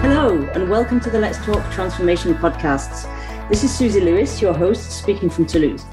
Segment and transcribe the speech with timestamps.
[0.00, 3.08] Hello, and welcome to the Let's Talk Transformation podcasts.
[3.48, 5.84] This is Susie Lewis, your host, speaking from Toulouse.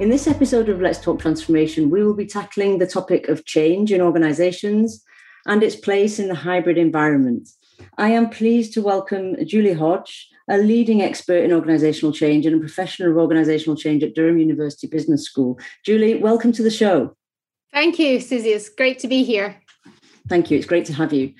[0.00, 3.92] In this episode of Let's Talk Transformation, we will be tackling the topic of change
[3.92, 5.04] in organizations
[5.46, 7.46] and its place in the hybrid environment.
[7.98, 12.58] I am pleased to welcome Julie Hodges, a leading expert in organizational change and a
[12.58, 15.58] professional of organizational change at Durham University Business School.
[15.84, 17.16] Julie, welcome to the show.
[17.72, 18.50] Thank you, Susie.
[18.50, 19.60] It's great to be here.
[20.28, 20.58] Thank you.
[20.58, 21.34] It's great to have you.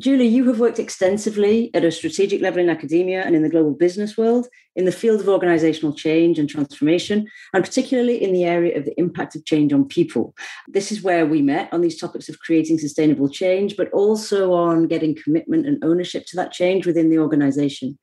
[0.00, 3.72] Julie, you have worked extensively at a strategic level in academia and in the global
[3.72, 8.76] business world in the field of organizational change and transformation, and particularly in the area
[8.76, 10.34] of the impact of change on people.
[10.66, 14.88] This is where we met on these topics of creating sustainable change, but also on
[14.88, 17.96] getting commitment and ownership to that change within the organization.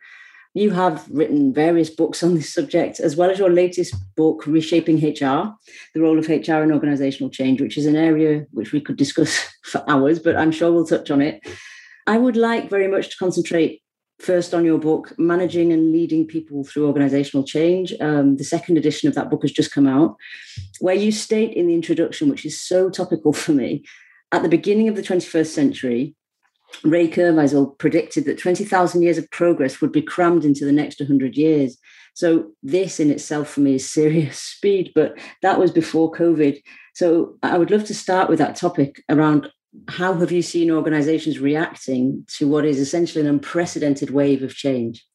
[0.54, 4.98] You have written various books on this subject, as well as your latest book, Reshaping
[4.98, 5.56] HR,
[5.94, 9.50] the role of HR in organizational change, which is an area which we could discuss
[9.64, 11.42] for hours, but I'm sure we'll touch on it.
[12.08, 13.82] I would like very much to concentrate
[14.20, 17.94] first on your book, Managing and Leading People Through Organizational Change.
[18.00, 20.16] Um, the second edition of that book has just come out,
[20.80, 23.84] where you state in the introduction, which is so topical for me,
[24.32, 26.16] at the beginning of the 21st century,
[26.84, 31.36] Ray Kurzweil predicted that 20,000 years of progress would be crammed into the next 100
[31.36, 31.78] years.
[32.14, 36.62] So, this in itself for me is serious speed, but that was before COVID.
[36.94, 39.50] So, I would love to start with that topic around
[39.88, 45.06] how have you seen organizations reacting to what is essentially an unprecedented wave of change?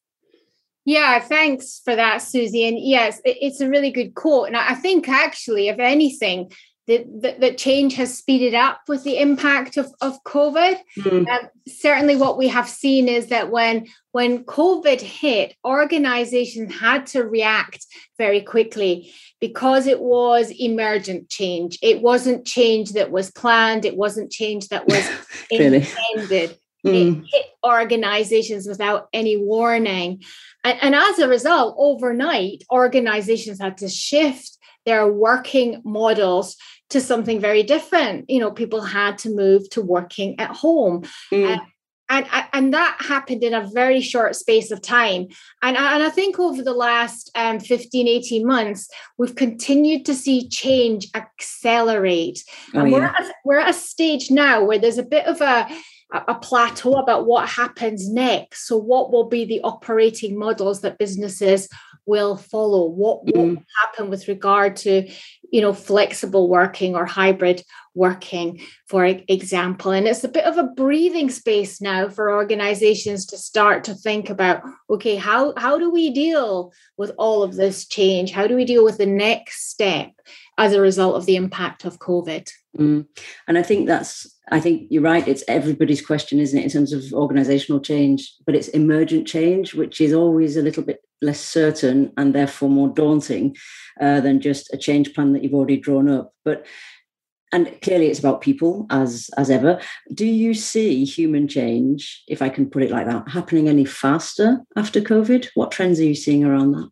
[0.87, 2.67] Yeah, thanks for that, Susie.
[2.67, 4.47] And yes, it's a really good quote.
[4.47, 6.51] And I think actually, if anything,
[6.87, 10.77] that, that, change has speeded up with the impact of, of COVID.
[10.99, 11.29] Mm.
[11.29, 17.23] Um, certainly, what we have seen is that when when COVID hit, organizations had to
[17.23, 17.85] react
[18.19, 21.79] very quickly because it was emergent change.
[21.83, 23.85] It wasn't change that was planned.
[23.85, 25.09] It wasn't change that was
[25.51, 26.57] intended.
[26.87, 26.95] Mm.
[26.95, 27.23] It hmm.
[27.33, 30.23] hit organizations without any warning.
[30.63, 34.56] And, and as a result, overnight, organizations had to shift
[34.87, 36.57] their working models
[36.91, 38.31] to something very different.
[38.31, 41.03] You know, people had to move to working at home.
[41.33, 41.57] Mm.
[41.57, 41.61] Uh,
[42.09, 45.27] and, and that happened in a very short space of time.
[45.63, 48.89] And, and I think over the last um, 15, 18 months,
[49.19, 52.45] we've continued to see change accelerate.
[52.75, 53.15] Oh, and we're, yeah.
[53.19, 55.67] at, we're at a stage now where there's a bit of a,
[56.13, 58.69] a plateau about what happens next.
[58.69, 61.69] So, what will be the operating models that businesses
[62.07, 62.87] will follow?
[62.87, 63.65] What will mm.
[63.83, 65.11] happen with regard to,
[65.53, 67.63] you know, flexible working or hybrid
[67.95, 69.91] working, for example?
[69.91, 74.31] And it's a bit of a breathing space now for organizations to start to think
[74.31, 78.31] about, okay, how how do we deal with all of this change?
[78.31, 80.13] How do we deal with the next step
[80.59, 82.51] as a result of the impact of COVID?
[82.79, 83.07] Mm.
[83.49, 85.27] And I think that's, I think you're right.
[85.27, 90.01] It's everybody's question, isn't it, in terms of organizational change, but it's emergent change, which
[90.01, 93.57] is always a little bit less certain and therefore more daunting
[94.01, 96.33] uh, than just a change plan that you've already drawn up.
[96.45, 96.67] But
[97.53, 99.81] and clearly it's about people as as ever.
[100.13, 104.61] Do you see human change if i can put it like that happening any faster
[104.77, 105.49] after covid?
[105.55, 106.91] What trends are you seeing around that?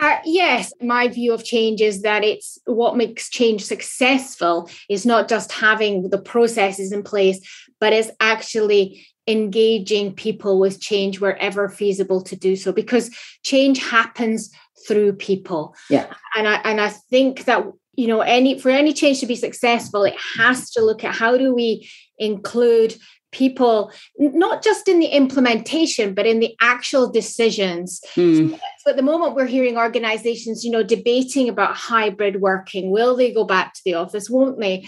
[0.00, 5.28] Uh, yes, my view of change is that it's what makes change successful is not
[5.28, 7.40] just having the processes in place,
[7.80, 13.10] but it's actually engaging people with change wherever feasible to do so because
[13.42, 14.50] change happens
[14.86, 15.74] through people.
[15.88, 16.12] Yeah.
[16.36, 17.64] And I and I think that
[17.96, 21.36] you know any for any change to be successful it has to look at how
[21.36, 22.96] do we include
[23.30, 28.58] people not just in the implementation but in the actual decisions mm.
[28.78, 33.32] so at the moment we're hearing organizations you know debating about hybrid working will they
[33.32, 34.84] go back to the office won't they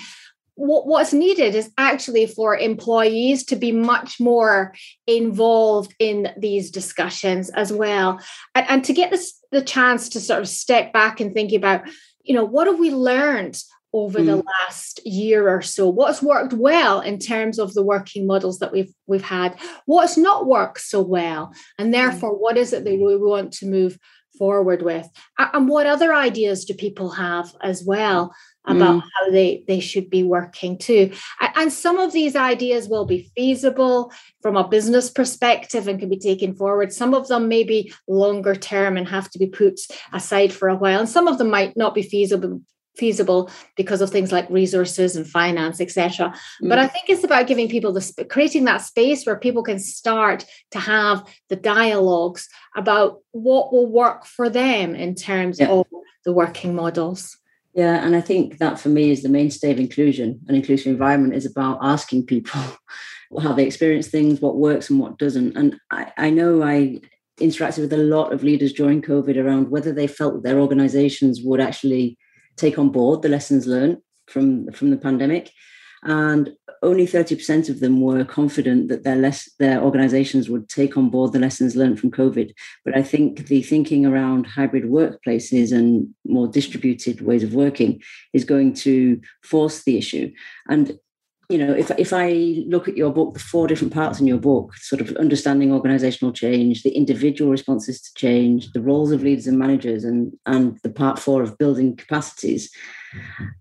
[0.57, 4.75] what's needed is actually for employees to be much more
[5.07, 8.19] involved in these discussions as well
[8.55, 11.83] and, and to get this the chance to sort of step back and think about
[12.23, 13.59] you know what have we learned
[13.93, 14.27] over mm.
[14.27, 18.73] the last year or so what's worked well in terms of the working models that
[18.73, 19.55] we've we've had
[19.85, 21.93] what's not worked so well and mm.
[21.93, 22.41] therefore mm.
[22.41, 23.99] what is it that we want to move
[24.39, 28.35] forward with and what other ideas do people have as well
[28.67, 29.09] about mm.
[29.15, 31.11] how they they should be working too
[31.57, 36.19] and some of these ideas will be feasible from a business perspective and can be
[36.19, 39.81] taken forward some of them may be longer term and have to be put
[40.13, 42.61] aside for a while and some of them might not be feasible
[42.97, 46.69] feasible because of things like resources and finance etc mm.
[46.69, 50.47] but i think it's about giving people this creating that space where people can start
[50.71, 55.69] to have the dialogues about what will work for them in terms yeah.
[55.69, 55.87] of
[56.25, 57.37] the working models
[57.77, 60.41] Yeah, and I think that for me is the mainstay of inclusion.
[60.49, 62.59] An inclusive environment is about asking people
[63.43, 65.55] how they experience things, what works and what doesn't.
[65.59, 67.01] And I, I know I
[67.39, 71.61] interacted with a lot of leaders during COVID around whether they felt their organizations would
[71.61, 72.17] actually
[72.57, 75.53] take on board the lessons learned from, from the pandemic.
[76.07, 81.11] And only 30% of them were confident that their less their organizations would take on
[81.11, 82.53] board the lessons learned from COVID.
[82.85, 88.01] But I think the thinking around hybrid workplaces and more distributed ways of working
[88.33, 90.31] is going to force the issue.
[90.69, 90.97] And
[91.49, 94.39] you know, if if I look at your book, the four different parts in your
[94.39, 99.47] book, sort of understanding organizational change, the individual responses to change, the roles of leaders
[99.47, 102.71] and managers, and and the part four of building capacities.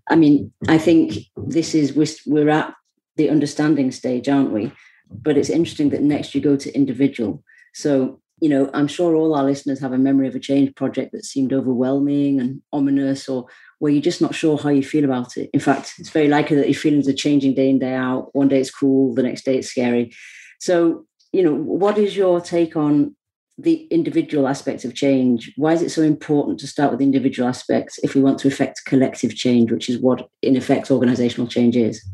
[0.08, 1.94] I mean, I think this is
[2.26, 2.74] we're at
[3.16, 4.72] the understanding stage, aren't we?
[5.08, 7.44] But it's interesting that next you go to individual.
[7.74, 11.12] So you know, I'm sure all our listeners have a memory of a change project
[11.12, 13.46] that seemed overwhelming and ominous, or
[13.78, 15.50] where you're just not sure how you feel about it.
[15.52, 18.30] In fact, it's very likely that your feelings are changing day in, day out.
[18.34, 20.14] One day it's cool, the next day it's scary.
[20.60, 23.14] So, you know, what is your take on
[23.58, 25.52] the individual aspects of change?
[25.56, 28.84] Why is it so important to start with individual aspects if we want to affect
[28.86, 32.04] collective change, which is what, in effect, organizational change is?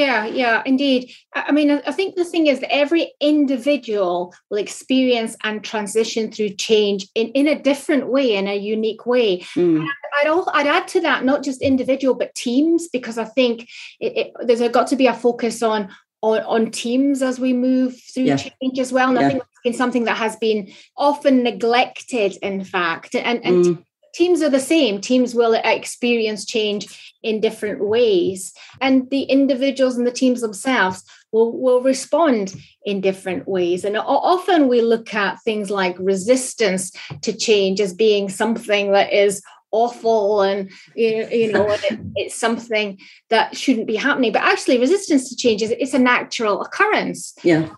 [0.00, 1.12] Yeah, yeah, indeed.
[1.34, 6.54] I mean, I think the thing is that every individual will experience and transition through
[6.54, 9.40] change in, in a different way, in a unique way.
[9.54, 9.86] Mm.
[10.18, 13.68] I'd, also, I'd add to that not just individual but teams, because I think
[14.00, 15.90] it, it, there's got to be a focus on
[16.22, 18.36] on, on teams as we move through yeah.
[18.36, 19.08] change as well.
[19.08, 19.26] And yeah.
[19.26, 23.14] I think it's been something that has been often neglected, in fact.
[23.14, 23.84] And, and mm
[24.14, 25.00] teams are the same.
[25.00, 28.52] Teams will experience change in different ways.
[28.80, 32.54] And the individuals and the teams themselves will, will respond
[32.84, 33.84] in different ways.
[33.84, 36.92] And often we look at things like resistance
[37.22, 39.42] to change as being something that is
[39.72, 42.98] awful and you know it, it's something
[43.28, 44.32] that shouldn't be happening.
[44.32, 47.34] But actually resistance to change is it's a natural occurrence.
[47.44, 47.68] Yeah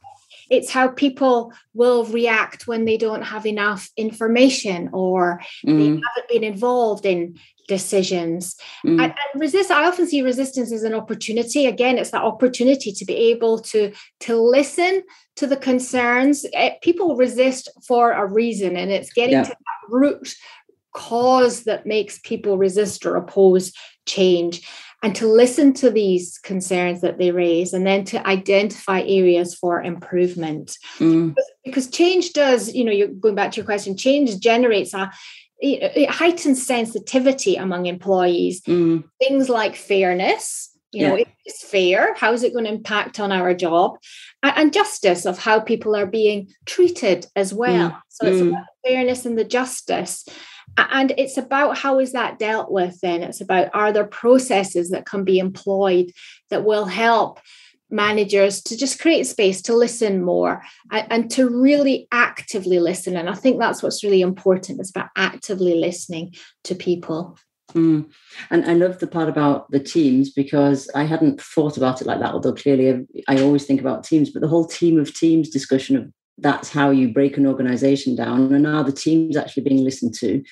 [0.53, 5.79] it's how people will react when they don't have enough information or mm.
[5.79, 7.39] they haven't been involved in
[7.69, 8.55] decisions
[8.85, 9.03] mm.
[9.03, 13.05] and, and, resist i often see resistance as an opportunity again it's that opportunity to
[13.05, 15.03] be able to to listen
[15.37, 19.45] to the concerns it, eh, people resist for a reason and it's getting yeah.
[19.45, 20.35] to that root
[20.93, 23.73] cause that makes people resist or oppose
[24.07, 24.69] change
[25.03, 29.83] and to listen to these concerns that they raise and then to identify areas for
[29.83, 31.35] improvement mm.
[31.65, 35.11] because change does you know you're going back to your question change generates a
[35.65, 39.03] it heightens sensitivity among employees mm.
[39.21, 41.09] things like fairness you yeah.
[41.09, 43.97] know it's fair how is it going to impact on our job
[44.43, 48.01] and, justice of how people are being treated as well mm.
[48.09, 48.49] so it's mm.
[48.49, 50.27] about fairness and the justice
[50.77, 55.07] and it's about how is that dealt with then it's about are there processes that
[55.07, 56.11] can be employed
[56.51, 57.41] that will help
[57.91, 63.35] managers to just create space to listen more and, to really actively listen and i
[63.35, 66.35] think that's what's really important it's about actively listening
[66.65, 67.37] to people
[67.75, 68.11] mm.
[68.51, 72.19] and i love the part about the teams because i hadn't thought about it like
[72.19, 75.97] that although clearly i always think about teams but the whole team of teams discussion
[75.97, 78.53] of that's how you break an organization down.
[78.53, 80.43] And are the teams actually being listened to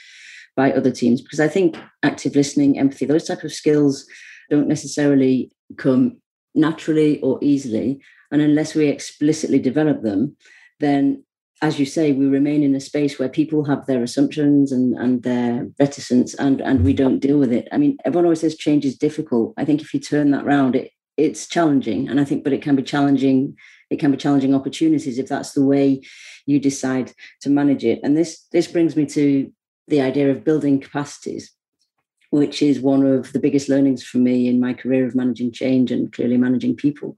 [0.57, 1.21] by other teams?
[1.21, 4.07] Because i think active listening empathy those type of skills
[4.51, 6.21] don't necessarily come
[6.55, 8.01] naturally or easily.
[8.33, 10.37] And unless we explicitly develop them
[10.81, 11.25] then
[11.63, 15.23] as you say we remain in a space where people have their assumptions and, and
[15.23, 17.69] their reticence and and we don't deal with it.
[17.73, 19.55] I mean everyone always says change is difficult.
[19.57, 22.09] I think if you turn that around it it's challenging.
[22.09, 23.57] And i think but it can be challenging
[23.91, 26.01] it can be challenging opportunities if that's the way
[26.47, 28.01] you decide to manage it.
[28.03, 29.53] And this this brings me to
[29.89, 31.53] the idea of building capacities
[32.31, 35.91] which is one of the biggest learnings for me in my career of managing change
[35.91, 37.17] and clearly managing people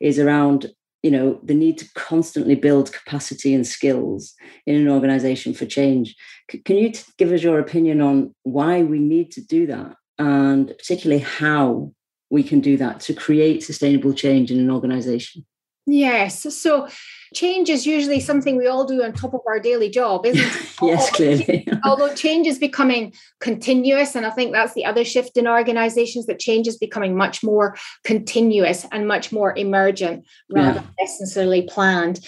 [0.00, 0.66] is around
[1.02, 4.34] you know the need to constantly build capacity and skills
[4.66, 6.16] in an organization for change.
[6.50, 9.94] C- can you t- give us your opinion on why we need to do that?
[10.18, 11.92] And particularly how
[12.30, 15.46] we can do that to create sustainable change in an organization
[15.90, 16.54] Yes.
[16.54, 16.86] So
[17.34, 20.68] change is usually something we all do on top of our daily job, isn't it?
[20.82, 21.66] yes, clearly.
[21.82, 26.38] Although change is becoming continuous, and I think that's the other shift in organizations that
[26.38, 30.74] change is becoming much more continuous and much more emergent rather yeah.
[30.74, 32.20] than necessarily planned.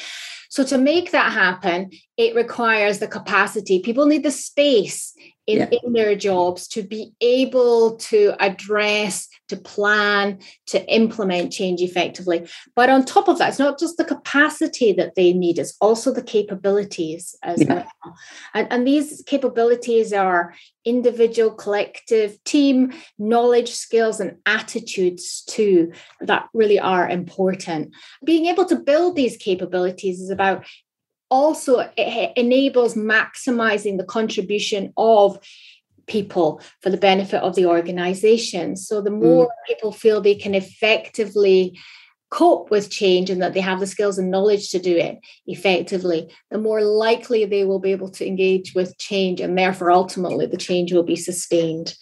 [0.48, 3.80] So to make that happen, it requires the capacity.
[3.80, 5.14] People need the space
[5.52, 5.78] in, yeah.
[5.82, 12.48] in their jobs to be able to address, to plan, to implement change effectively.
[12.76, 16.12] But on top of that, it's not just the capacity that they need, it's also
[16.12, 17.86] the capabilities as yeah.
[18.04, 18.16] well.
[18.54, 20.54] And, and these capabilities are
[20.84, 27.94] individual, collective, team, knowledge, skills, and attitudes too that really are important.
[28.24, 30.64] Being able to build these capabilities is about
[31.30, 35.38] also it enables maximizing the contribution of
[36.06, 38.76] people for the benefit of the organization.
[38.76, 39.68] So the more mm.
[39.68, 41.78] people feel they can effectively
[42.30, 46.32] cope with change and that they have the skills and knowledge to do it effectively,
[46.50, 50.56] the more likely they will be able to engage with change and therefore ultimately the
[50.56, 51.94] change will be sustained.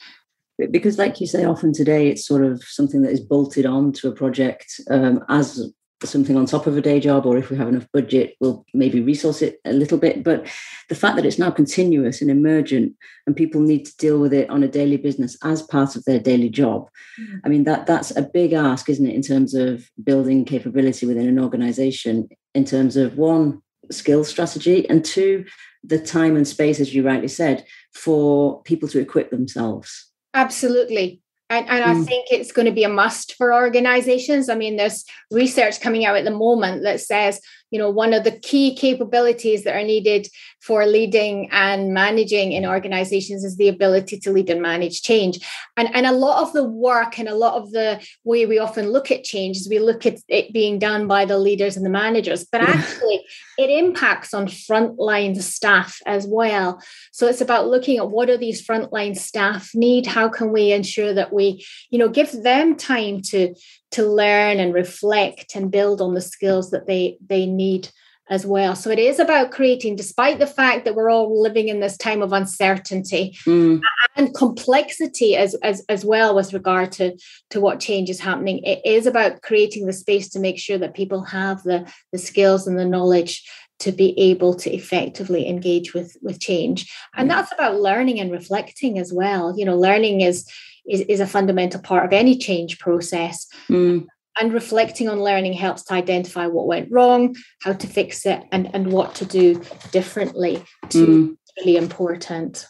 [0.71, 4.09] Because, like you say, often today it's sort of something that is bolted on to
[4.09, 5.73] a project um, as
[6.07, 9.01] something on top of a day job, or if we have enough budget, we'll maybe
[9.01, 10.23] resource it a little bit.
[10.23, 10.47] But
[10.89, 12.95] the fact that it's now continuous and emergent,
[13.27, 16.21] and people need to deal with it on a daily business as part of their
[16.21, 16.89] daily job,
[17.21, 17.39] mm-hmm.
[17.45, 21.29] I mean that that's a big ask, isn't it, in terms of building capability within
[21.29, 25.45] an organization, in terms of one skill strategy, and two
[25.85, 27.65] the time and space, as you rightly said,
[27.95, 30.11] for people to equip themselves.
[30.35, 31.23] Absolutely.
[31.51, 31.89] And, and mm.
[31.89, 34.49] I think it's going to be a must for organizations.
[34.49, 38.25] I mean, there's research coming out at the moment that says you know one of
[38.25, 40.29] the key capabilities that are needed
[40.61, 45.39] for leading and managing in organizations is the ability to lead and manage change.
[45.77, 48.91] And and a lot of the work and a lot of the way we often
[48.91, 51.91] look at change is we look at it being done by the leaders and the
[51.91, 52.45] managers.
[52.45, 53.25] But actually
[53.59, 56.83] it impacts on frontline staff as well.
[57.13, 60.07] So it's about looking at what do these frontline staff need?
[60.07, 63.55] How can we ensure that we you know give them time to
[63.93, 67.89] to learn and reflect and build on the skills that they they need
[68.31, 68.77] as well.
[68.77, 72.23] So it is about creating despite the fact that we're all living in this time
[72.23, 73.81] of uncertainty mm.
[74.17, 77.17] and complexity as, as as well with regard to
[77.51, 80.95] to what change is happening it is about creating the space to make sure that
[80.95, 83.43] people have the the skills and the knowledge
[83.81, 86.93] to be able to effectively engage with with change.
[87.15, 89.55] And that's about learning and reflecting as well.
[89.57, 90.47] You know learning is
[90.89, 93.47] is, is a fundamental part of any change process.
[93.69, 94.07] Mm.
[94.41, 98.73] And reflecting on learning helps to identify what went wrong, how to fix it, and,
[98.73, 101.37] and what to do differently to mm.
[101.59, 102.67] really important.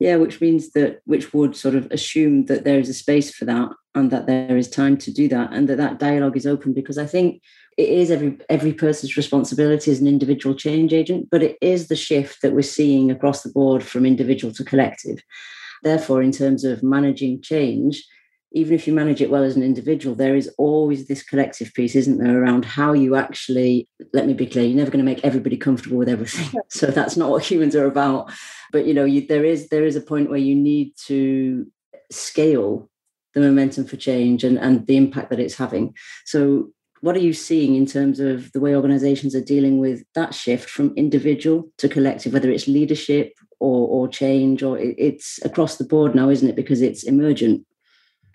[0.00, 3.44] Yeah, which means that which would sort of assume that there is a space for
[3.44, 6.72] that and that there is time to do that and that that dialogue is open
[6.72, 7.40] because I think
[7.76, 11.96] it is every every person's responsibility as an individual change agent, but it is the
[11.96, 15.22] shift that we're seeing across the board from individual to collective.
[15.84, 18.04] Therefore, in terms of managing change,
[18.52, 21.96] even if you manage it well as an individual, there is always this collective piece,
[21.96, 25.24] isn't there, around how you actually, let me be clear, you're never going to make
[25.24, 26.60] everybody comfortable with everything.
[26.70, 28.32] So that's not what humans are about.
[28.72, 31.66] But you know, you, there is there is a point where you need to
[32.10, 32.90] scale
[33.34, 35.94] the momentum for change and, and the impact that it's having.
[36.24, 40.34] So what are you seeing in terms of the way organizations are dealing with that
[40.34, 43.34] shift from individual to collective, whether it's leadership
[43.64, 46.56] or, or change, or it, it's across the board now, isn't it?
[46.56, 47.66] Because it's emergent.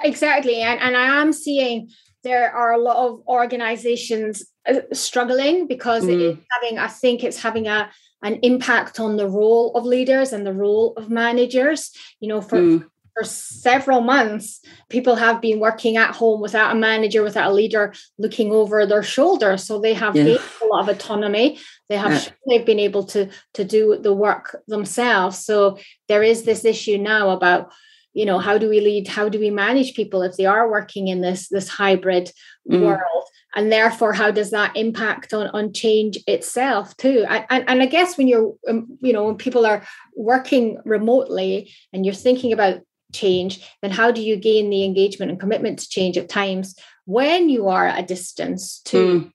[0.01, 0.61] Exactly.
[0.61, 1.89] And, and I am seeing
[2.23, 6.13] there are a lot of organizations uh, struggling because mm.
[6.13, 7.89] it is having, I think it's having a,
[8.21, 11.91] an impact on the role of leaders and the role of managers.
[12.19, 12.85] You know, for, mm
[13.19, 17.93] for several months, people have been working at home without a manager, without a leader
[18.17, 19.57] looking over their shoulder.
[19.57, 20.37] So they have yeah.
[20.63, 21.59] a lot of autonomy.
[21.89, 22.31] They have yeah.
[22.47, 25.39] they've been able to to do the work themselves.
[25.39, 27.71] So there is this issue now about
[28.13, 31.07] you know how do we lead how do we manage people if they are working
[31.07, 32.31] in this this hybrid
[32.69, 32.81] mm.
[32.81, 33.23] world
[33.55, 37.85] and therefore how does that impact on on change itself too and, and, and i
[37.85, 42.81] guess when you're um, you know when people are working remotely and you're thinking about
[43.13, 47.49] change, then how do you gain the engagement and commitment to change at times when
[47.49, 49.21] you are at a distance too?
[49.21, 49.31] Mm.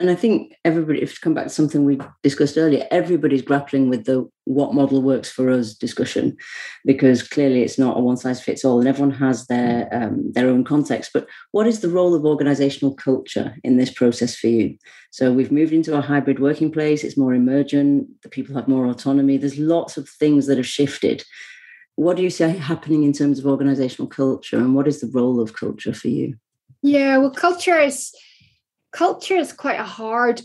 [0.00, 3.88] And I think everybody, if to come back to something we discussed earlier, everybody's grappling
[3.88, 6.36] with the what model works for us discussion,
[6.84, 10.48] because clearly it's not a one size fits all, and everyone has their um, their
[10.48, 11.10] own context.
[11.12, 14.78] But what is the role of organizational culture in this process for you?
[15.10, 18.08] So we've moved into a hybrid working place; it's more emergent.
[18.22, 19.36] The people have more autonomy.
[19.36, 21.24] There's lots of things that have shifted
[21.98, 25.40] what do you see happening in terms of organizational culture and what is the role
[25.40, 26.36] of culture for you
[26.80, 28.14] yeah well culture is
[28.92, 30.40] culture is quite a hard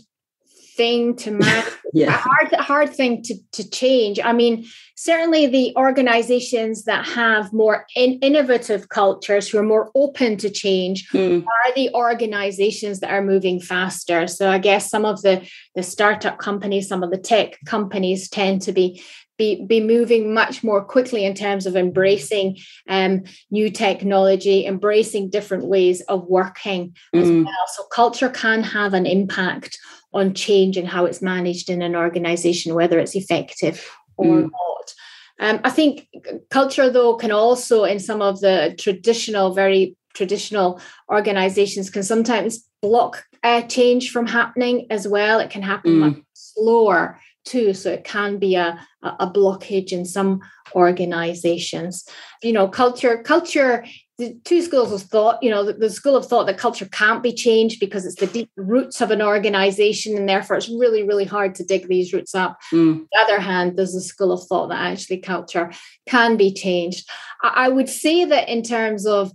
[0.76, 2.08] thing to manage yeah.
[2.08, 7.86] a hard hard thing to, to change i mean certainly the organizations that have more
[7.96, 11.42] in, innovative cultures who are more open to change mm.
[11.42, 16.38] are the organizations that are moving faster so i guess some of the the startup
[16.38, 19.00] companies some of the tech companies tend to be
[19.36, 25.66] be, be moving much more quickly in terms of embracing um, new technology, embracing different
[25.66, 27.22] ways of working mm.
[27.22, 27.66] as well.
[27.74, 29.78] So, culture can have an impact
[30.12, 34.50] on change and how it's managed in an organization, whether it's effective or mm.
[34.50, 34.94] not.
[35.40, 36.08] Um, I think
[36.50, 43.24] culture, though, can also, in some of the traditional, very traditional organizations, can sometimes block
[43.42, 45.40] uh, change from happening as well.
[45.40, 45.98] It can happen mm.
[45.98, 47.74] much slower too.
[47.74, 50.40] So it can be a, a blockage in some
[50.74, 52.08] organizations.
[52.42, 53.84] You know, culture, culture,
[54.18, 57.22] the two schools of thought, you know, the, the, school of thought that culture can't
[57.22, 61.24] be changed because it's the deep roots of an organization and therefore it's really, really
[61.24, 62.56] hard to dig these roots up.
[62.72, 63.00] Mm.
[63.00, 65.72] On the other hand, there's a school of thought that actually culture
[66.06, 67.08] can be changed.
[67.42, 69.32] I, I would say that in terms of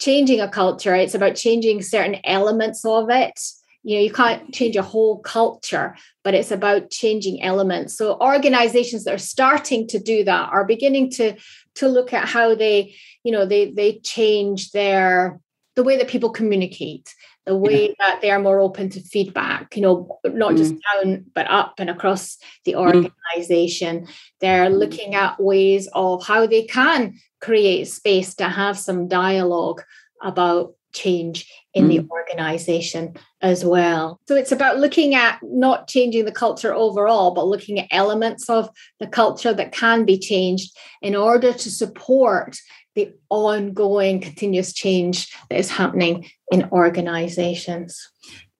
[0.00, 3.38] changing a culture, it's about changing certain elements of it
[3.82, 9.04] you know you can't change a whole culture but it's about changing elements so organizations
[9.04, 11.34] that are starting to do that are beginning to
[11.74, 15.40] to look at how they you know they they change their
[15.74, 17.94] the way that people communicate the way yeah.
[17.98, 20.56] that they are more open to feedback you know not mm.
[20.56, 22.76] just down but up and across the mm.
[22.76, 24.10] organization mm.
[24.40, 29.82] they're looking at ways of how they can create space to have some dialogue
[30.22, 31.88] about change in mm.
[31.88, 34.20] the organization as well.
[34.28, 38.68] So it's about looking at not changing the culture overall, but looking at elements of
[39.00, 42.58] the culture that can be changed in order to support
[42.94, 48.11] the ongoing continuous change that is happening in organizations.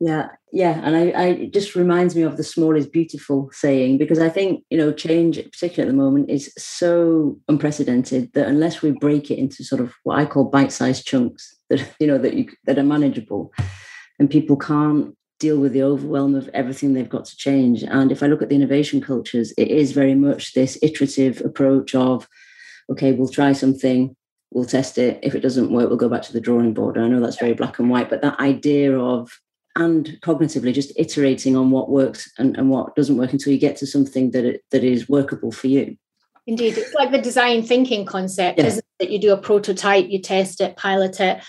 [0.04, 0.80] Yeah, yeah.
[0.82, 4.28] And I, I it just reminds me of the small is beautiful saying, because I
[4.28, 9.30] think, you know, change, particularly at the moment, is so unprecedented that unless we break
[9.30, 12.80] it into sort of what I call bite-sized chunks that, you know, that you that
[12.80, 13.52] are manageable
[14.18, 17.84] and people can't deal with the overwhelm of everything they've got to change.
[17.84, 21.94] And if I look at the innovation cultures, it is very much this iterative approach
[21.94, 22.26] of,
[22.90, 24.16] okay, we'll try something,
[24.50, 25.20] we'll test it.
[25.22, 26.98] If it doesn't work, we'll go back to the drawing board.
[26.98, 29.30] I know that's very black and white, but that idea of
[29.76, 33.76] and cognitively just iterating on what works and, and what doesn't work until you get
[33.76, 35.96] to something that it, that is workable for you.
[36.46, 38.66] Indeed, it's like the design thinking concept, yeah.
[38.66, 39.10] isn't it?
[39.10, 41.42] You do a prototype, you test it, pilot it.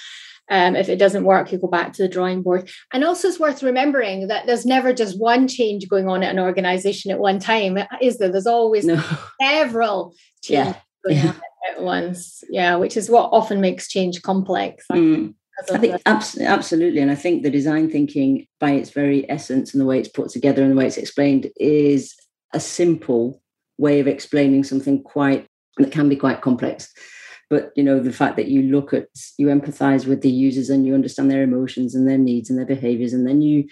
[0.50, 2.70] Um, if it doesn't work, you go back to the drawing board.
[2.94, 6.40] And also, it's worth remembering that there's never just one change going on at an
[6.40, 8.30] organization at one time, is there?
[8.30, 9.02] There's always no.
[9.42, 11.14] several changes yeah.
[11.24, 12.44] going on at once.
[12.50, 14.86] Yeah, which is what often makes change complex.
[14.92, 15.34] Mm.
[15.72, 19.86] I think absolutely, and I think the design thinking, by its very essence and the
[19.86, 22.16] way it's put together and the way it's explained, is
[22.54, 23.42] a simple
[23.78, 26.92] way of explaining something quite that can be quite complex.
[27.50, 30.86] But you know, the fact that you look at, you empathize with the users and
[30.86, 33.68] you understand their emotions and their needs and their behaviors, and then you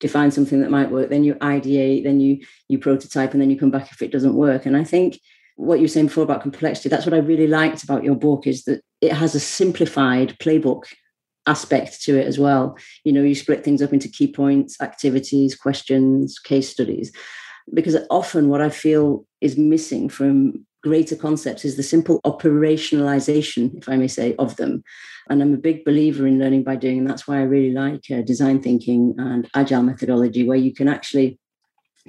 [0.00, 1.10] define something that might work.
[1.10, 4.34] Then you ideate, then you you prototype, and then you come back if it doesn't
[4.34, 4.66] work.
[4.66, 5.18] And I think
[5.56, 8.46] what you were saying before about complexity, that's what I really liked about your book
[8.46, 10.84] is that it has a simplified playbook
[11.46, 12.76] aspect to it as well.
[13.04, 17.12] You know, you split things up into key points, activities, questions, case studies.
[17.72, 23.88] Because often what I feel is missing from greater concepts is the simple operationalization, if
[23.88, 24.84] I may say, of them.
[25.30, 28.02] And I'm a big believer in learning by doing, and that's why I really like
[28.10, 31.38] uh, design thinking and agile methodology, where you can actually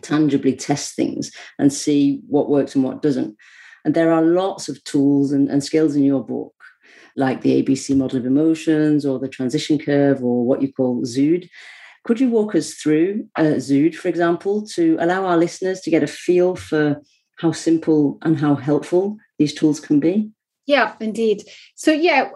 [0.02, 3.38] tangibly test things and see what works and what doesn't.
[3.86, 6.54] And there are lots of tools and, and skills in your book
[7.16, 11.50] like the ABC model of emotions or the transition curve or what you call ZOOD.
[12.04, 16.04] Could you walk us through uh, ZOOD, for example, to allow our listeners to get
[16.04, 17.02] a feel for
[17.38, 20.30] how simple and how helpful these tools can be?
[20.68, 21.44] Yeah, indeed.
[21.76, 22.30] So, yeah,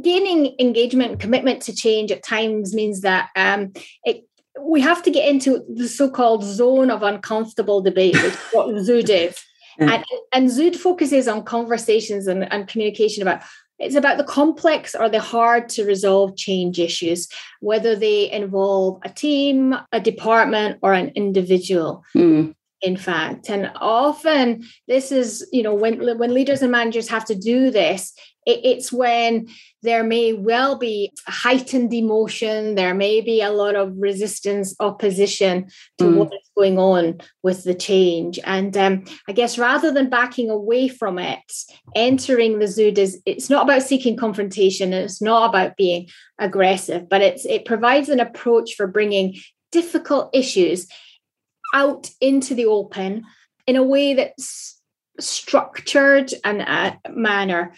[0.00, 3.72] gaining engagement, and commitment to change at times means that um,
[4.04, 4.24] it,
[4.60, 9.08] we have to get into the so-called zone of uncomfortable debate, which is what ZOOD
[9.08, 9.38] is.
[9.78, 13.42] And, and ZOOD focuses on conversations and, and communication about
[13.82, 17.28] it's about the complex or the hard to resolve change issues,
[17.60, 22.04] whether they involve a team, a department, or an individual.
[22.14, 27.24] Mm in fact and often this is you know when when leaders and managers have
[27.24, 28.12] to do this
[28.44, 29.46] it, it's when
[29.82, 35.66] there may well be heightened emotion there may be a lot of resistance opposition
[35.96, 36.16] to mm.
[36.16, 40.88] what is going on with the change and um, i guess rather than backing away
[40.88, 41.52] from it
[41.94, 46.08] entering the zood is it's not about seeking confrontation and it's not about being
[46.40, 49.36] aggressive but it's it provides an approach for bringing
[49.70, 50.88] difficult issues
[51.72, 53.24] out into the open
[53.66, 54.80] in a way that's
[55.20, 57.72] structured and a manner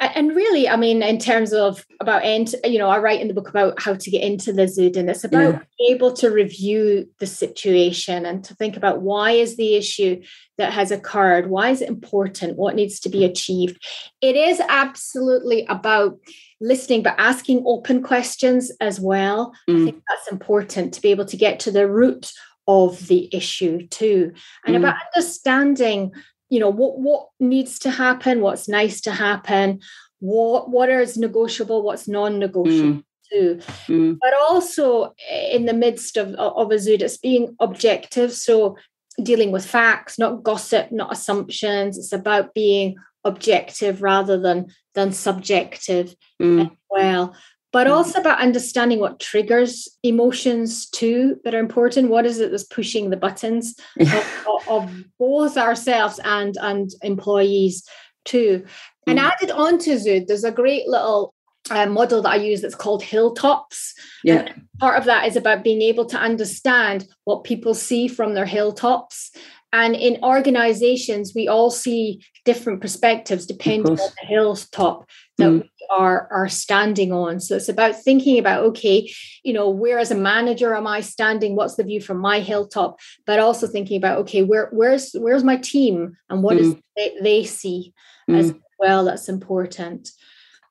[0.00, 3.34] and really i mean in terms of about end you know i write in the
[3.34, 5.60] book about how to get into the zood and it's about yeah.
[5.78, 10.20] being able to review the situation and to think about why is the issue
[10.56, 13.82] that has occurred why is it important what needs to be achieved
[14.20, 16.18] it is absolutely about
[16.60, 19.82] listening but asking open questions as well mm.
[19.82, 22.30] i think that's important to be able to get to the root
[22.68, 24.32] of the issue too
[24.64, 24.78] and mm.
[24.78, 26.12] about understanding
[26.50, 29.80] you know what what needs to happen what's nice to happen
[30.20, 33.04] what what is negotiable what's non-negotiable mm.
[33.32, 34.16] too mm.
[34.20, 35.14] but also
[35.50, 38.76] in the midst of of a zood it's being objective so
[39.22, 46.14] dealing with facts not gossip not assumptions it's about being objective rather than than subjective
[46.40, 46.66] mm.
[46.66, 47.34] as well
[47.72, 47.90] but mm.
[47.90, 52.10] also about understanding what triggers emotions too that are important.
[52.10, 57.86] What is it that's pushing the buttons of, of, both ourselves and and employees
[58.24, 58.64] too?
[59.06, 59.30] And mm.
[59.30, 61.34] added on to zood there's a great little
[61.70, 63.94] uh, model that i use that's called hilltops.
[64.24, 64.40] Yeah.
[64.40, 68.46] and part of that is about being able to understand what people see from their
[68.46, 69.30] hilltops
[69.72, 75.62] and in organizations, we all see different perspectives depending on the hilltop that mm.
[75.62, 77.38] we are, are standing on.
[77.40, 81.54] So it's about thinking about, okay, you know, where as a manager am I standing?
[81.54, 82.98] What's the view from my hilltop?
[83.26, 86.80] But also thinking about, okay, where where's where's my team and what mm.
[86.96, 87.92] they, they see
[88.28, 88.38] mm.
[88.38, 90.10] as well that's important.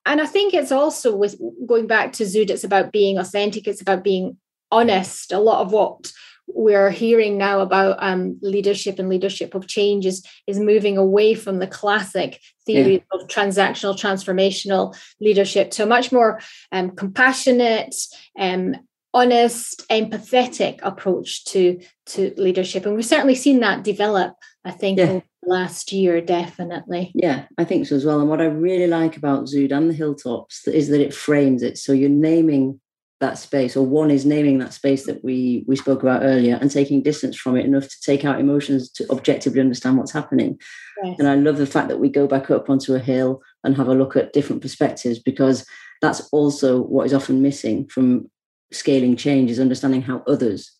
[0.07, 3.81] And I think it's also with going back to Zood, it's about being authentic, it's
[3.81, 4.37] about being
[4.71, 5.31] honest.
[5.31, 6.11] A lot of what
[6.47, 11.59] we're hearing now about um, leadership and leadership of change is, is moving away from
[11.59, 13.19] the classic theory yeah.
[13.19, 16.39] of transactional transformational leadership to a much more
[16.71, 17.95] um, compassionate
[18.39, 18.75] um,
[19.13, 25.21] honest empathetic approach to to leadership and we've certainly seen that develop i think yeah.
[25.43, 29.45] last year definitely yeah i think so as well and what i really like about
[29.45, 32.79] zood and the hilltops is that it frames it so you're naming
[33.19, 36.69] that space or one is naming that space that we we spoke about earlier and
[36.69, 40.57] taking distance from it enough to take out emotions to objectively understand what's happening
[41.03, 41.15] yes.
[41.17, 43.87] and i love the fact that we go back up onto a hill and have
[43.87, 45.65] a look at different perspectives because
[46.01, 48.29] that's also what is often missing from
[48.71, 50.71] scaling change is understanding how others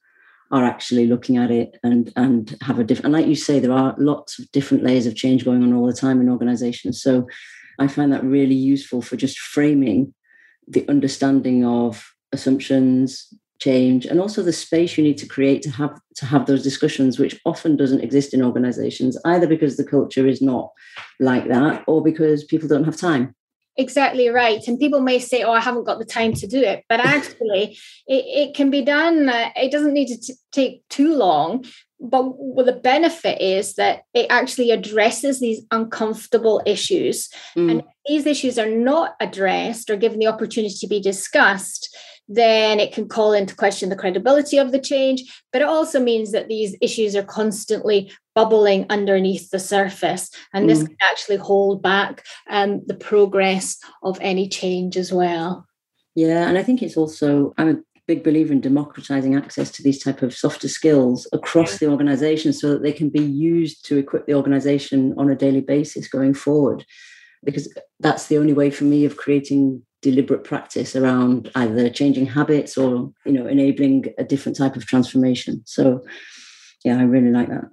[0.51, 3.71] are actually looking at it and and have a different and like you say there
[3.71, 7.27] are lots of different layers of change going on all the time in organizations so
[7.79, 10.13] i find that really useful for just framing
[10.67, 15.99] the understanding of assumptions change and also the space you need to create to have
[16.15, 20.41] to have those discussions which often doesn't exist in organizations either because the culture is
[20.41, 20.71] not
[21.19, 23.33] like that or because people don't have time.
[23.79, 24.67] Exactly right.
[24.67, 26.83] And people may say oh i haven't got the time to do it.
[26.89, 31.15] But actually it, it can be done uh, it doesn't need to t- take too
[31.15, 31.65] long.
[31.99, 37.27] But what the benefit is that it actually addresses these uncomfortable issues.
[37.55, 37.71] Mm.
[37.71, 41.95] and these issues are not addressed or given the opportunity to be discussed
[42.27, 45.23] then it can call into question the credibility of the change.
[45.51, 50.29] But it also means that these issues are constantly bubbling underneath the surface.
[50.53, 50.87] And this mm.
[50.87, 55.65] can actually hold back um, the progress of any change as well.
[56.15, 60.03] Yeah, and I think it's also, I'm a big believer in democratizing access to these
[60.03, 64.25] type of softer skills across the organization so that they can be used to equip
[64.25, 66.85] the organization on a daily basis going forward
[67.43, 72.77] because that's the only way for me of creating deliberate practice around either changing habits
[72.77, 75.61] or you know enabling a different type of transformation.
[75.65, 76.01] So
[76.85, 77.65] yeah i really like that.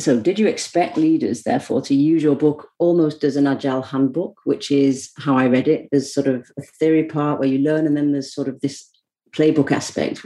[0.00, 4.40] So did you expect leaders therefore to use your book almost as an agile handbook
[4.44, 5.88] which is how i read it?
[5.90, 8.88] There's sort of a theory part where you learn and then there's sort of this
[9.32, 10.24] playbook aspect.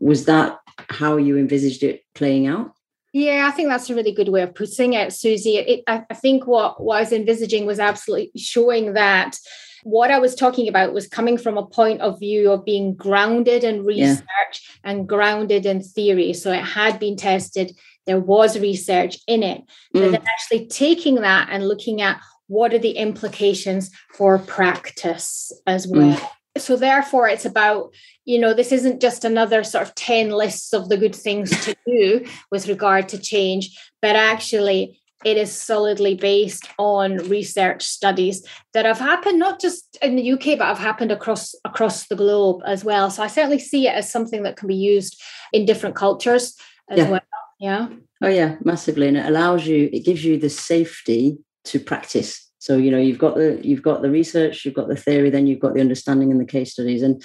[0.00, 0.58] Was that
[0.90, 2.72] how you envisaged it playing out?
[3.12, 5.56] Yeah, I think that's a really good way of putting it, Susie.
[5.56, 9.38] It, I, I think what, what I was envisaging was absolutely showing that
[9.82, 13.64] what I was talking about was coming from a point of view of being grounded
[13.64, 14.58] in research yeah.
[14.84, 16.32] and grounded in theory.
[16.32, 20.00] So it had been tested, there was research in it, mm.
[20.00, 25.86] but then actually taking that and looking at what are the implications for practice as
[25.86, 25.96] mm.
[25.96, 26.18] well.
[26.18, 27.92] Mm so therefore it's about
[28.24, 31.74] you know this isn't just another sort of 10 lists of the good things to
[31.86, 38.84] do with regard to change but actually it is solidly based on research studies that
[38.84, 42.84] have happened not just in the UK but have happened across across the globe as
[42.84, 43.10] well.
[43.10, 45.20] So I certainly see it as something that can be used
[45.52, 46.54] in different cultures
[46.90, 47.10] as yeah.
[47.10, 47.20] well.
[47.58, 47.88] Yeah.
[48.22, 49.90] Oh yeah, massively, and it allows you.
[49.92, 52.48] It gives you the safety to practice.
[52.58, 55.46] So you know you've got the you've got the research, you've got the theory, then
[55.46, 57.22] you've got the understanding and the case studies, and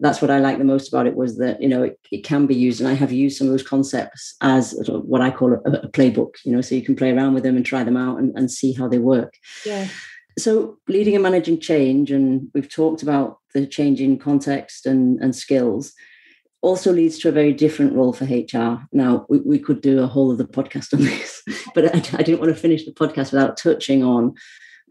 [0.00, 2.46] that's what I like the most about it was that you know it, it can
[2.46, 5.58] be used, and I have used some of those concepts as what I call a,
[5.70, 6.36] a, playbook.
[6.44, 8.50] You know, so you can play around with them and try them out and, and
[8.50, 9.34] see how they work.
[9.64, 9.88] Yeah.
[10.38, 15.92] So, leading and managing change, and we've talked about the changing context and, and skills,
[16.62, 18.86] also leads to a very different role for HR.
[18.92, 21.42] Now, we, we could do a whole other podcast on this,
[21.74, 24.34] but I, I didn't want to finish the podcast without touching on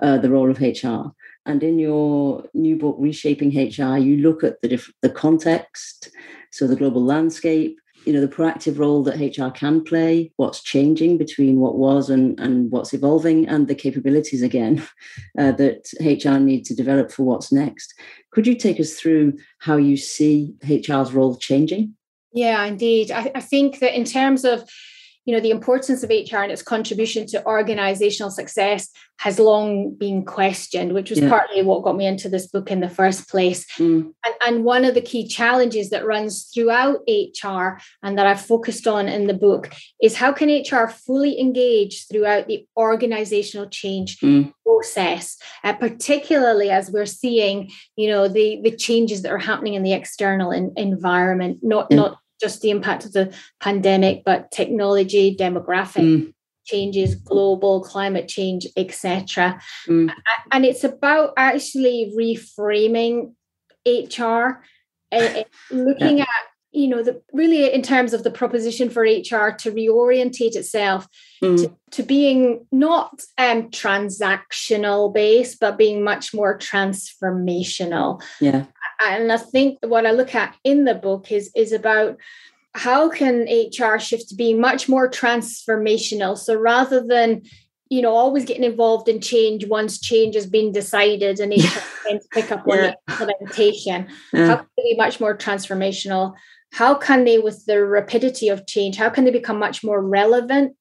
[0.01, 1.11] uh, the role of HR.
[1.49, 6.11] And in your new book, Reshaping HR, you look at the diff- the context,
[6.51, 11.17] so the global landscape, you know, the proactive role that HR can play, what's changing
[11.17, 14.83] between what was and, and what's evolving, and the capabilities again
[15.39, 17.95] uh, that HR need to develop for what's next.
[18.31, 21.95] Could you take us through how you see HR's role changing?
[22.31, 23.09] Yeah, indeed.
[23.09, 24.69] I, I think that in terms of
[25.29, 28.89] you know the importance of hr and its contribution to organizational success
[29.19, 31.29] has long been questioned which was yeah.
[31.29, 34.11] partly what got me into this book in the first place mm.
[34.25, 36.97] and, and one of the key challenges that runs throughout
[37.43, 42.07] hr and that i've focused on in the book is how can hr fully engage
[42.07, 44.51] throughout the organizational change mm.
[44.65, 49.83] process uh, particularly as we're seeing you know the the changes that are happening in
[49.83, 56.03] the external in, environment not not just the impact of the pandemic, but technology, demographic
[56.03, 56.33] mm.
[56.65, 59.61] changes, global climate change, etc.
[59.87, 60.11] Mm.
[60.51, 63.33] And it's about actually reframing
[63.85, 64.63] HR,
[65.11, 66.23] uh, looking yeah.
[66.23, 71.07] at you know the really in terms of the proposition for hr to reorientate itself
[71.43, 71.57] mm.
[71.57, 78.65] to, to, being not um, transactional based but being much more transformational yeah
[78.99, 82.17] and I think what I look at in the book is is about
[82.75, 86.37] how can HR shift to being much more transformational.
[86.37, 87.43] So rather than
[87.89, 92.19] you know always getting involved in change once change has been decided and HR to
[92.31, 92.93] pick up on yeah.
[93.07, 94.47] implementation, yeah.
[94.47, 96.33] how can be much more transformational?
[96.71, 100.75] How can they, with the rapidity of change, how can they become much more relevant?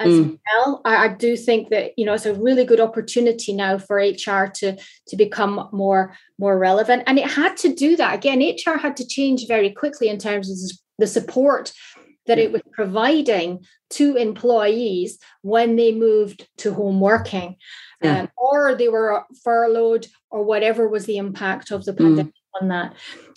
[0.00, 0.38] as mm.
[0.52, 0.80] well.
[0.84, 4.46] I, I, do think that you know it's a really good opportunity now for HR
[4.56, 4.76] to
[5.08, 8.40] to become more more relevant, and it had to do that again.
[8.40, 11.72] HR had to change very quickly in terms of the support
[12.26, 17.56] that it was providing to employees when they moved to home working,
[18.02, 18.20] yeah.
[18.20, 21.98] um, or they were furloughed, or whatever was the impact of the mm.
[21.98, 22.43] pandemic mm.
[22.60, 22.94] On that.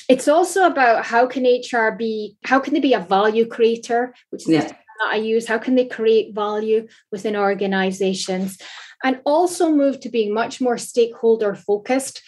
[0.10, 4.44] It's also about how can HR be, how can they be a value creator, which
[4.44, 5.48] is yeah that I use?
[5.48, 8.58] How can they create value within organizations?
[9.04, 12.22] And also move to being much more stakeholder focused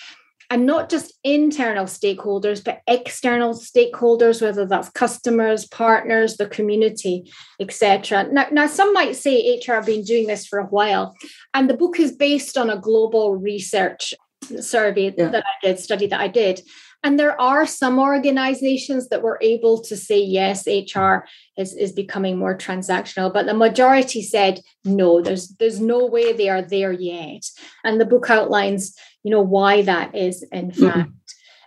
[0.51, 8.27] and not just internal stakeholders, but external stakeholders, whether that's customers, partners, the community, etc.
[8.31, 11.15] Now, now, some might say HR have been doing this for a while,
[11.53, 14.15] and the book is based on a global research
[14.61, 15.29] survey yeah.
[15.29, 16.61] that I did, study that I did.
[17.03, 21.25] And there are some organizations that were able to say, yes, HR
[21.57, 26.49] is, is becoming more transactional, but the majority said, no, there's, there's no way they
[26.49, 27.45] are there yet.
[27.85, 30.89] And the book outlines, you know, why that is in mm-hmm.
[30.89, 31.11] fact.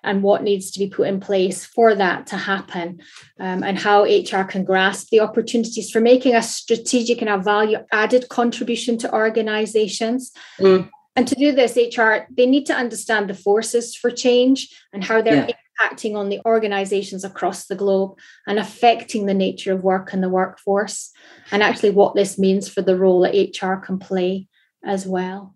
[0.05, 3.01] And what needs to be put in place for that to happen,
[3.39, 7.79] um, and how HR can grasp the opportunities for making a strategic and a value
[7.93, 10.33] added contribution to organizations.
[10.59, 15.05] Mm and to do this, HR, they need to understand the forces for change and
[15.05, 15.55] how they're yeah.
[15.81, 20.31] impacting on the organizations across the globe and affecting the nature of work and the
[20.31, 21.11] workforce,
[21.51, 24.49] and actually what this means for the role that HR can play
[24.85, 25.55] as well.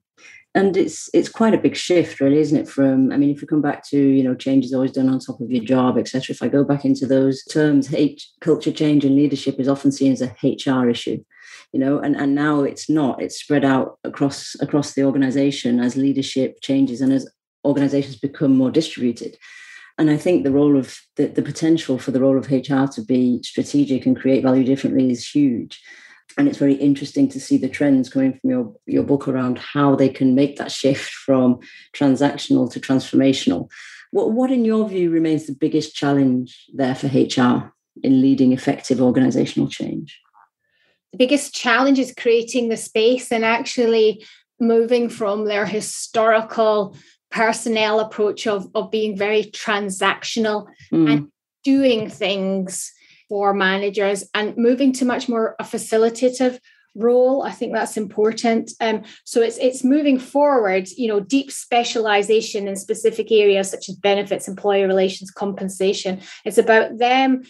[0.54, 2.68] And it's it's quite a big shift, really, isn't it?
[2.68, 5.18] From I mean, if you come back to you know, change is always done on
[5.18, 6.32] top of your job, etc.
[6.34, 10.12] If I go back into those terms, H, culture change and leadership is often seen
[10.12, 11.22] as a HR issue
[11.72, 13.22] you know and, and now it's not.
[13.22, 17.28] It's spread out across across the organization as leadership changes and as
[17.64, 19.36] organizations become more distributed.
[19.98, 23.02] And i think the role of the, the potential for the role of hr to
[23.06, 25.82] be strategic and create value differently is huge.
[26.38, 29.96] And it's very interesting to see the trends coming from your, your book around how
[29.96, 31.60] they can make that shift from
[31.94, 33.70] transactional to transformational.
[34.10, 39.00] What, what in your view remains the biggest challenge there for hr in leading effective
[39.00, 40.20] organizational change
[41.12, 44.24] the biggest challenge is creating the space and actually
[44.58, 46.96] moving from their historical
[47.30, 51.10] personnel approach of, of being very transactional mm.
[51.10, 51.28] and
[51.64, 52.92] doing things
[53.28, 56.58] for managers and moving to much more a facilitative
[56.94, 57.42] role.
[57.42, 58.70] I think that's important.
[58.80, 63.96] Um, so it's it's moving forward you know deep specialization in specific areas such as
[63.96, 66.20] benefits employer relations compensation.
[66.44, 67.42] It's about them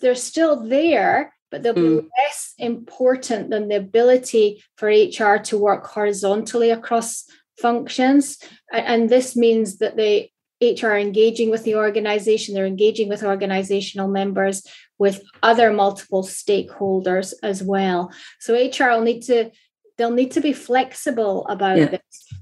[0.00, 2.02] they're still there but they'll mm.
[2.02, 7.24] be less important than the ability for HR to work horizontally across
[7.58, 8.38] functions.
[8.70, 10.28] And this means that the
[10.60, 14.66] HR are engaging with the organization, they're engaging with organizational members,
[14.98, 18.12] with other multiple stakeholders as well.
[18.38, 19.50] So HR will need to
[19.96, 21.86] they'll need to be flexible about yeah.
[21.86, 22.00] this.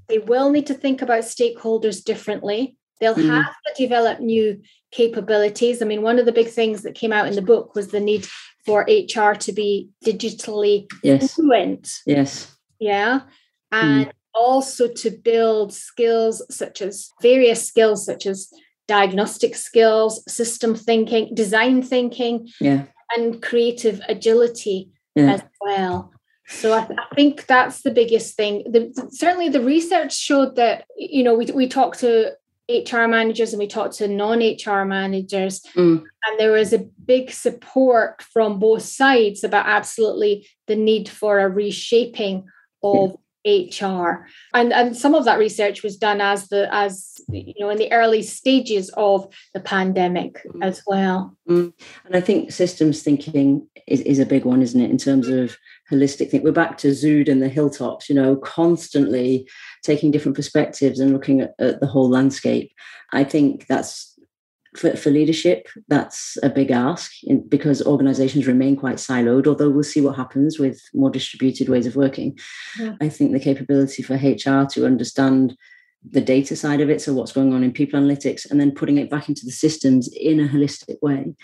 [0.08, 2.76] They will need to think about stakeholders differently.
[3.00, 3.30] They'll mm.
[3.30, 4.60] have to develop new
[4.94, 5.82] capabilities.
[5.82, 8.00] I mean, one of the big things that came out in the book was the
[8.00, 8.26] need
[8.64, 11.34] for HR to be digitally yes.
[11.34, 11.90] fluent.
[12.06, 12.56] Yes.
[12.78, 13.20] Yeah.
[13.72, 14.12] And mm.
[14.34, 18.48] also to build skills such as various skills such as
[18.86, 22.84] diagnostic skills, system thinking, design thinking, yeah.
[23.16, 25.34] and creative agility yeah.
[25.34, 26.12] as well.
[26.46, 28.64] So I, th- I, think that's the biggest thing.
[28.70, 32.32] The, certainly, the research showed that you know we we talked to
[32.68, 36.02] HR managers and we talked to non-HR managers, mm.
[36.02, 41.48] and there was a big support from both sides about absolutely the need for a
[41.48, 42.46] reshaping
[42.82, 44.26] of HR.
[44.54, 47.92] And, and some of that research was done as the as you know in the
[47.92, 50.64] early stages of the pandemic mm.
[50.64, 51.36] as well.
[51.48, 51.72] Mm.
[52.06, 55.56] And I think systems thinking is, is a big one, isn't it, in terms of
[55.90, 56.44] holistic think.
[56.44, 59.48] We're back to ZOUD and the hilltops, you know, constantly
[59.82, 62.72] taking different perspectives and looking at, at the whole landscape.
[63.12, 64.13] I think that's
[64.76, 69.82] for, for leadership, that's a big ask in, because organizations remain quite siloed, although we'll
[69.82, 72.38] see what happens with more distributed ways of working.
[72.78, 72.94] Yeah.
[73.00, 75.56] I think the capability for HR to understand
[76.08, 78.98] the data side of it, so what's going on in people analytics, and then putting
[78.98, 81.34] it back into the systems in a holistic way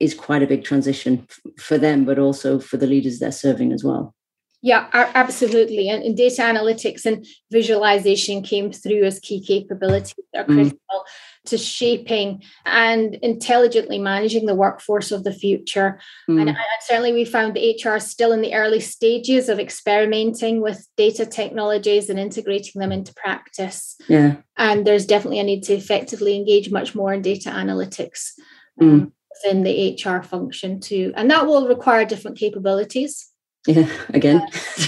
[0.00, 1.26] is quite a big transition
[1.58, 4.14] for them, but also for the leaders they're serving as well.
[4.60, 5.88] Yeah, absolutely.
[5.88, 10.54] And, data analytics and visualization came through as key capabilities that are mm.
[10.54, 11.04] critical mm.
[11.48, 16.00] To shaping and intelligently managing the workforce of the future.
[16.28, 16.40] Mm.
[16.40, 20.60] And, and, certainly, we found the HR is still in the early stages of experimenting
[20.60, 23.96] with data technologies and integrating them into practice.
[24.08, 24.36] Yeah.
[24.56, 28.32] And there's definitely a need to effectively engage much more in data analytics.
[28.80, 29.12] Um, mm.
[29.44, 31.12] Within the HR function too.
[31.14, 33.27] And that will require different capabilities
[33.68, 34.40] yeah again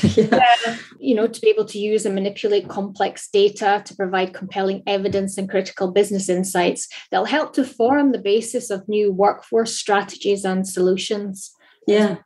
[0.03, 0.27] yeah.
[0.67, 0.77] yeah.
[0.99, 5.37] you know to be able to use and manipulate complex data to provide compelling evidence
[5.37, 10.67] and critical business insights that'll help to form the basis of new workforce strategies and
[10.67, 11.53] solutions
[11.87, 12.17] yeah,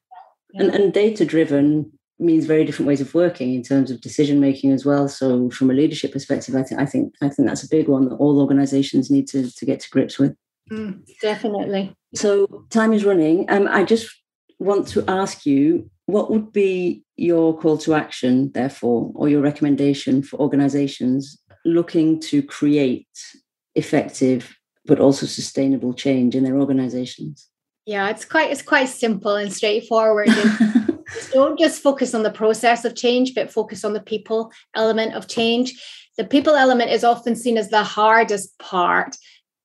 [0.53, 0.63] yeah.
[0.63, 1.91] and, and data driven
[2.21, 5.71] means very different ways of working in terms of decision making as well so from
[5.71, 8.41] a leadership perspective i think i think i think that's a big one that all
[8.41, 10.37] organizations need to, to get to grips with
[10.71, 14.09] mm, definitely so time is running um, i just
[14.61, 20.23] want to ask you what would be your call to action, therefore, or your recommendation
[20.23, 23.09] for organizations looking to create
[23.75, 27.49] effective but also sustainable change in their organizations?
[27.87, 30.29] Yeah, it's quite it's quite simple and straightforward.
[31.33, 35.29] Don't just focus on the process of change, but focus on the people element of
[35.29, 35.73] change.
[36.17, 39.17] The people element is often seen as the hardest part,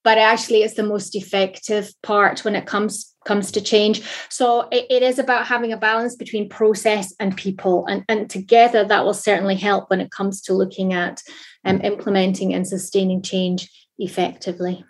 [0.03, 4.01] but actually it's the most effective part when it comes comes to change.
[4.29, 8.83] So it, it is about having a balance between process and people and, and together
[8.85, 11.21] that will certainly help when it comes to looking at
[11.65, 14.83] um, implementing and sustaining change effectively.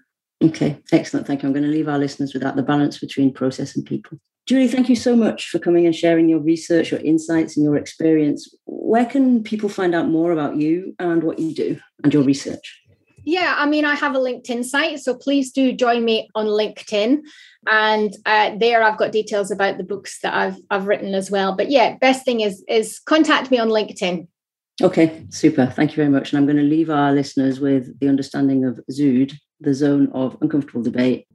[0.43, 1.27] Okay excellent.
[1.27, 1.49] Thank you.
[1.49, 4.19] I'm going to leave our listeners with that the balance between process and people.
[4.47, 7.75] Julie thank you so much for coming and sharing your research your insights and your
[7.75, 8.53] experience.
[8.65, 12.81] Where can people find out more about you and what you do and your research
[13.23, 17.21] yeah, I mean, I have a LinkedIn site, so please do join me on LinkedIn,
[17.67, 21.55] and uh, there I've got details about the books that I've I've written as well.
[21.55, 24.27] But yeah, best thing is is contact me on LinkedIn.
[24.81, 25.65] Okay, super.
[25.65, 26.31] Thank you very much.
[26.31, 30.37] And I'm going to leave our listeners with the understanding of ZOUD, the zone of
[30.41, 31.27] uncomfortable debate,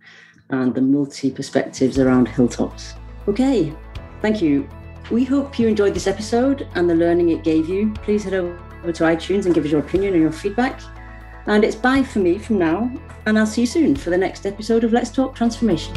[0.51, 2.95] and the multi perspectives around hilltops.
[3.29, 3.75] Okay,
[4.23, 4.69] thank you.
[5.11, 7.93] We hope you enjoyed this episode and the learning it gave you.
[8.03, 10.81] Please head over to iTunes and give us your opinion and your feedback.
[11.47, 12.91] And it's bye for me from now,
[13.27, 15.95] and I'll see you soon for the next episode of Let's Talk Transformation.